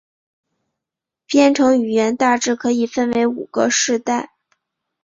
[1.27, 4.33] 编程语言大致可以分为五个世代。